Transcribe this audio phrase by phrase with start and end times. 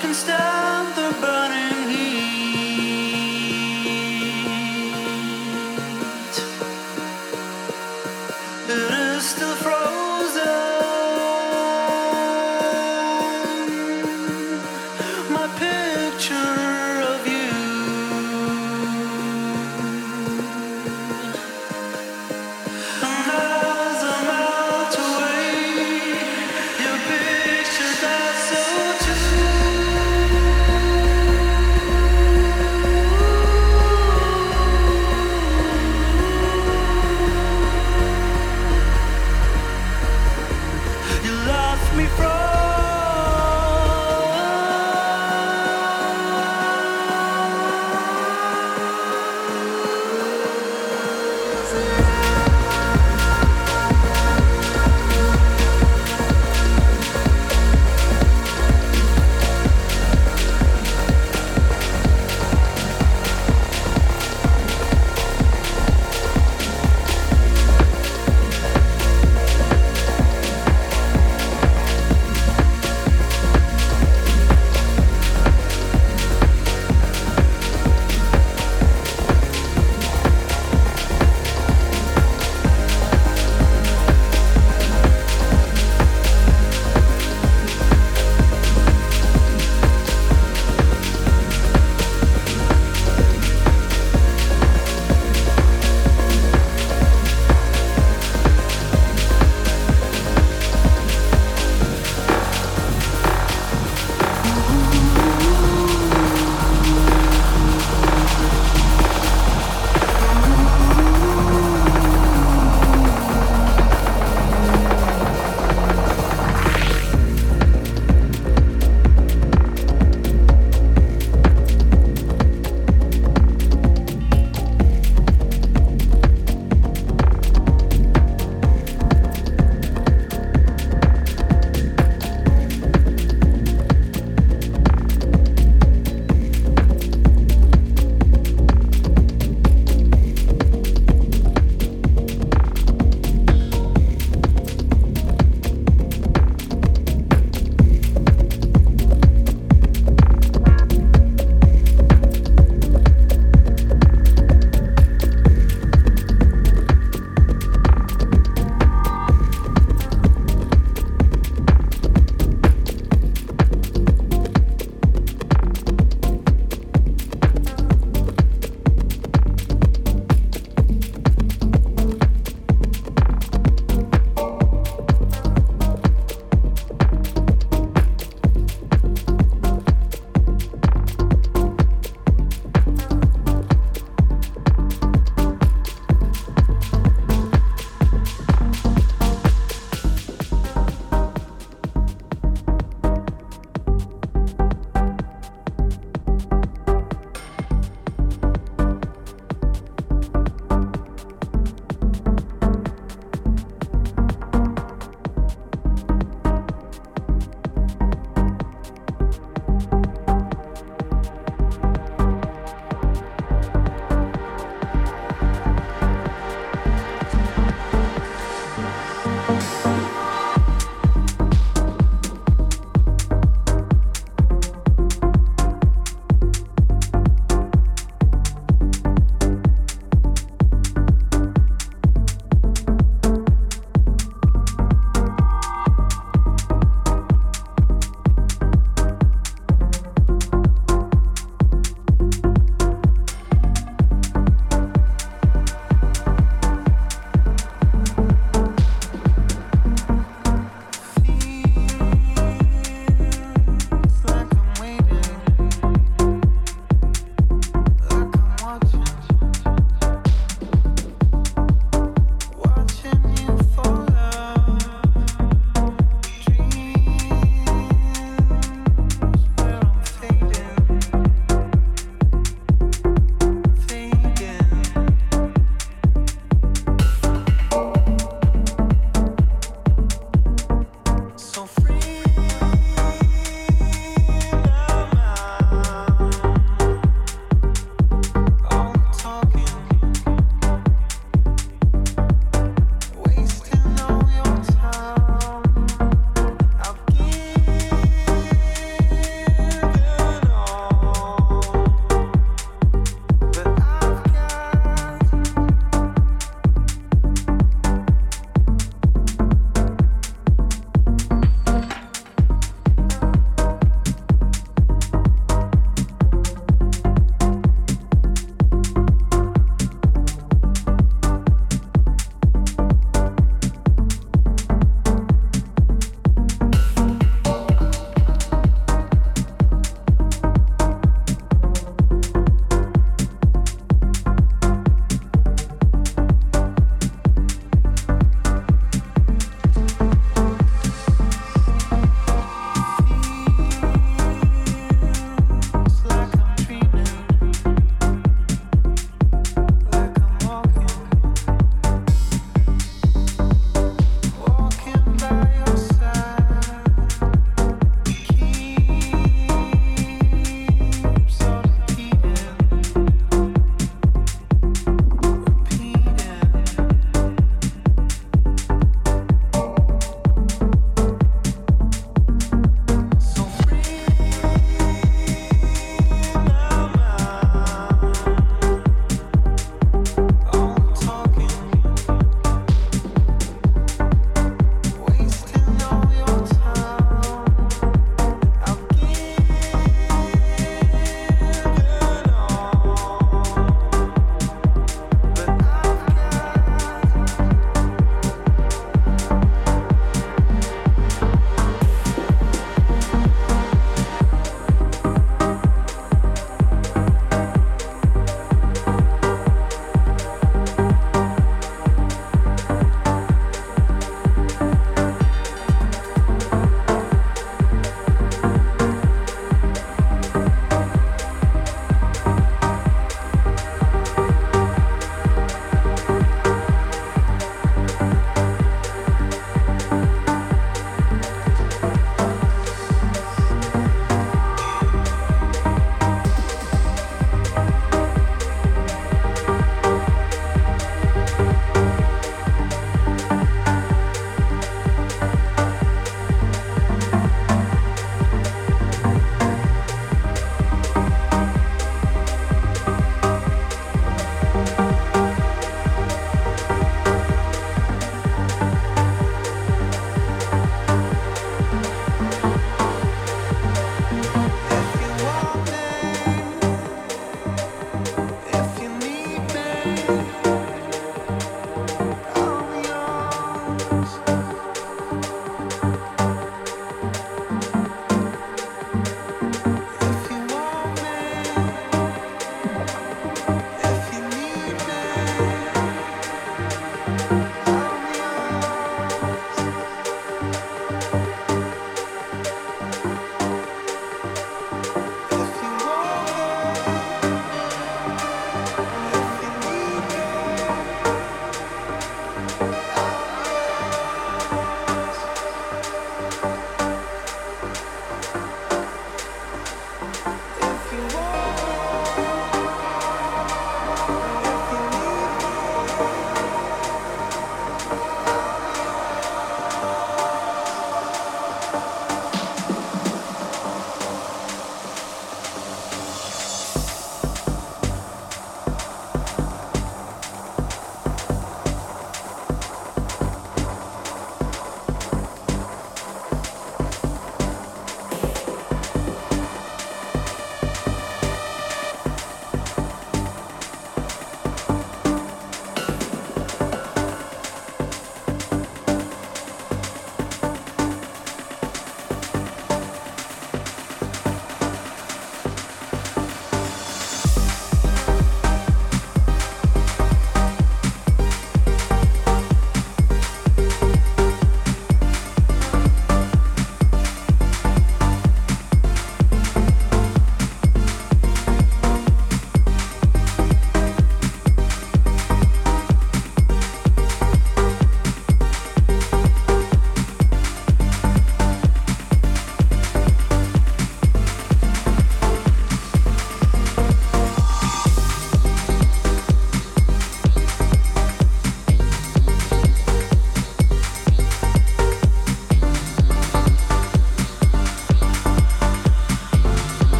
[0.00, 0.97] can stand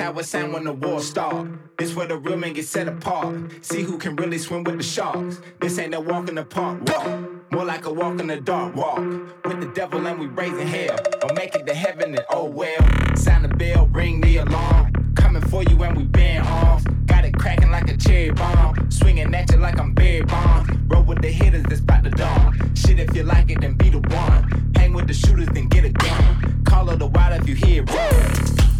[0.00, 1.46] how it sound when the war start.
[1.78, 3.36] This where the real men get set apart.
[3.60, 5.40] See who can really swim with the sharks.
[5.60, 7.52] This ain't no walk in the park walk.
[7.52, 8.98] More like a walk in the dark walk.
[9.44, 10.96] With the devil and we raising hell.
[11.20, 12.80] Don't make it to heaven and oh well.
[13.14, 15.12] Sound the bell, ring the alarm.
[15.14, 16.84] Coming for you and we been off.
[17.06, 18.90] Got it cracking like a cherry bomb.
[18.90, 20.86] Swinging at you like I'm bed bomb.
[20.88, 22.74] Roll with the hitters that's about to dawn.
[22.74, 24.72] Shit, if you like it, then be the one.
[24.76, 26.49] Hang with the shooters, then get a gun.
[26.88, 28.79] Her the wild if you hear it.